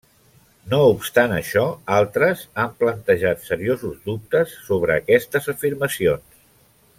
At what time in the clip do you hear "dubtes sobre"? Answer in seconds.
4.09-4.97